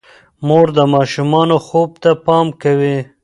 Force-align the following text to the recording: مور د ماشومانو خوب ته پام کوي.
مور 0.47 0.67
د 0.77 0.79
ماشومانو 0.93 1.55
خوب 1.67 1.89
ته 2.03 2.09
پام 2.25 2.47
کوي. 2.61 2.97